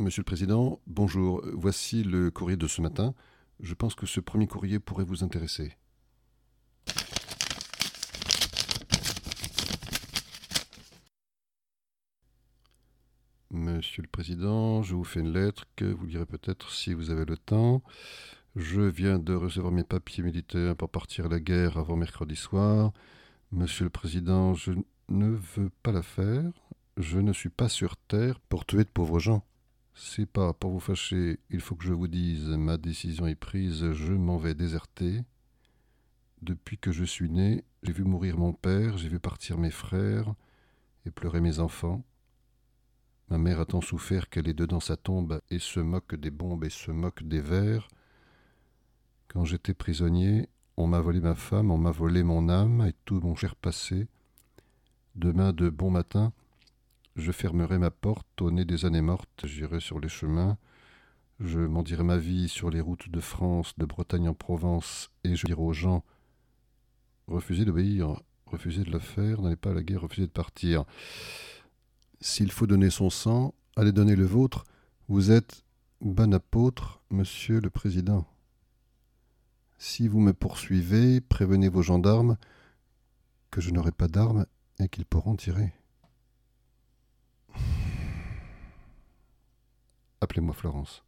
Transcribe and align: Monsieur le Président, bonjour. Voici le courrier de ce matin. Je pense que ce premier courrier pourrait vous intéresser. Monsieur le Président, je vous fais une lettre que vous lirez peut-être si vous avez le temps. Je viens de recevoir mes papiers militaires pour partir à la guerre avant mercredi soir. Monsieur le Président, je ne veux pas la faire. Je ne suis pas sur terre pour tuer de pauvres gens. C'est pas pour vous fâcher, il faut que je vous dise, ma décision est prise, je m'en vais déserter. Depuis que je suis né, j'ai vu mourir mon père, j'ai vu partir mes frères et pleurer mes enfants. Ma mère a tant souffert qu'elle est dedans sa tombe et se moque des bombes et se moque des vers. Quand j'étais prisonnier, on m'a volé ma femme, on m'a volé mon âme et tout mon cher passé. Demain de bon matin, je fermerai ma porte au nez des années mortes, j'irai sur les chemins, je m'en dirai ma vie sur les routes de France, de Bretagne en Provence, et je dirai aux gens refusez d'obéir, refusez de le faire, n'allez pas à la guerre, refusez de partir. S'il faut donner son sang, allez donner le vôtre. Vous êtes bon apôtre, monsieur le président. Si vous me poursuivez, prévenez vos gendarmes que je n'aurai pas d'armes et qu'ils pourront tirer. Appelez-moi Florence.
Monsieur 0.00 0.22
le 0.22 0.24
Président, 0.24 0.80
bonjour. 0.86 1.42
Voici 1.52 2.04
le 2.04 2.30
courrier 2.30 2.56
de 2.56 2.66
ce 2.66 2.80
matin. 2.80 3.14
Je 3.60 3.74
pense 3.74 3.94
que 3.94 4.06
ce 4.06 4.18
premier 4.18 4.46
courrier 4.46 4.78
pourrait 4.78 5.04
vous 5.04 5.24
intéresser. 5.24 5.76
Monsieur 13.50 14.00
le 14.00 14.08
Président, 14.08 14.82
je 14.82 14.94
vous 14.94 15.04
fais 15.04 15.20
une 15.20 15.34
lettre 15.34 15.66
que 15.76 15.84
vous 15.84 16.06
lirez 16.06 16.24
peut-être 16.24 16.72
si 16.72 16.94
vous 16.94 17.10
avez 17.10 17.26
le 17.26 17.36
temps. 17.36 17.82
Je 18.56 18.80
viens 18.80 19.18
de 19.18 19.34
recevoir 19.34 19.70
mes 19.70 19.84
papiers 19.84 20.24
militaires 20.24 20.76
pour 20.76 20.88
partir 20.88 21.26
à 21.26 21.28
la 21.28 21.40
guerre 21.40 21.76
avant 21.76 21.96
mercredi 21.96 22.36
soir. 22.36 22.94
Monsieur 23.52 23.84
le 23.84 23.90
Président, 23.90 24.54
je 24.54 24.72
ne 25.10 25.28
veux 25.28 25.70
pas 25.82 25.92
la 25.92 26.02
faire. 26.02 26.50
Je 26.96 27.18
ne 27.18 27.34
suis 27.34 27.50
pas 27.50 27.68
sur 27.68 27.98
terre 27.98 28.40
pour 28.48 28.64
tuer 28.64 28.84
de 28.84 28.88
pauvres 28.88 29.18
gens. 29.18 29.44
C'est 29.94 30.26
pas 30.26 30.52
pour 30.52 30.70
vous 30.70 30.80
fâcher, 30.80 31.38
il 31.50 31.60
faut 31.60 31.74
que 31.74 31.84
je 31.84 31.92
vous 31.92 32.08
dise, 32.08 32.48
ma 32.48 32.76
décision 32.76 33.26
est 33.26 33.34
prise, 33.34 33.92
je 33.92 34.12
m'en 34.12 34.38
vais 34.38 34.54
déserter. 34.54 35.22
Depuis 36.42 36.78
que 36.78 36.92
je 36.92 37.04
suis 37.04 37.30
né, 37.30 37.64
j'ai 37.82 37.92
vu 37.92 38.04
mourir 38.04 38.38
mon 38.38 38.52
père, 38.52 38.96
j'ai 38.96 39.08
vu 39.08 39.20
partir 39.20 39.58
mes 39.58 39.70
frères 39.70 40.34
et 41.04 41.10
pleurer 41.10 41.40
mes 41.40 41.58
enfants. 41.58 42.02
Ma 43.28 43.38
mère 43.38 43.60
a 43.60 43.66
tant 43.66 43.80
souffert 43.80 44.28
qu'elle 44.28 44.48
est 44.48 44.54
dedans 44.54 44.80
sa 44.80 44.96
tombe 44.96 45.40
et 45.50 45.58
se 45.58 45.80
moque 45.80 46.14
des 46.14 46.30
bombes 46.30 46.64
et 46.64 46.70
se 46.70 46.90
moque 46.90 47.22
des 47.22 47.40
vers. 47.40 47.88
Quand 49.28 49.44
j'étais 49.44 49.74
prisonnier, 49.74 50.48
on 50.76 50.86
m'a 50.86 51.00
volé 51.00 51.20
ma 51.20 51.34
femme, 51.34 51.70
on 51.70 51.78
m'a 51.78 51.90
volé 51.90 52.22
mon 52.22 52.48
âme 52.48 52.86
et 52.86 52.94
tout 53.04 53.20
mon 53.20 53.36
cher 53.36 53.54
passé. 53.54 54.08
Demain 55.14 55.52
de 55.52 55.68
bon 55.68 55.90
matin, 55.90 56.32
je 57.16 57.32
fermerai 57.32 57.78
ma 57.78 57.90
porte 57.90 58.40
au 58.40 58.50
nez 58.50 58.64
des 58.64 58.84
années 58.84 59.02
mortes, 59.02 59.44
j'irai 59.44 59.80
sur 59.80 60.00
les 60.00 60.08
chemins, 60.08 60.58
je 61.40 61.60
m'en 61.60 61.82
dirai 61.82 62.04
ma 62.04 62.18
vie 62.18 62.48
sur 62.48 62.70
les 62.70 62.80
routes 62.80 63.08
de 63.08 63.20
France, 63.20 63.74
de 63.78 63.84
Bretagne 63.84 64.28
en 64.28 64.34
Provence, 64.34 65.10
et 65.24 65.36
je 65.36 65.46
dirai 65.46 65.60
aux 65.60 65.72
gens 65.72 66.04
refusez 67.30 67.64
d'obéir, 67.64 68.20
refusez 68.46 68.82
de 68.84 68.90
le 68.90 68.98
faire, 68.98 69.40
n'allez 69.40 69.56
pas 69.56 69.70
à 69.70 69.74
la 69.74 69.82
guerre, 69.82 70.02
refusez 70.02 70.26
de 70.26 70.32
partir. 70.32 70.84
S'il 72.20 72.52
faut 72.52 72.66
donner 72.66 72.90
son 72.90 73.08
sang, 73.08 73.54
allez 73.76 73.92
donner 73.92 74.16
le 74.16 74.26
vôtre. 74.26 74.64
Vous 75.08 75.30
êtes 75.30 75.64
bon 76.00 76.34
apôtre, 76.34 77.02
monsieur 77.10 77.60
le 77.60 77.70
président. 77.70 78.26
Si 79.78 80.08
vous 80.08 80.20
me 80.20 80.34
poursuivez, 80.34 81.20
prévenez 81.20 81.68
vos 81.68 81.82
gendarmes 81.82 82.36
que 83.50 83.60
je 83.60 83.70
n'aurai 83.70 83.92
pas 83.92 84.08
d'armes 84.08 84.46
et 84.78 84.88
qu'ils 84.88 85.06
pourront 85.06 85.36
tirer. 85.36 85.72
Appelez-moi 90.20 90.54
Florence. 90.54 91.02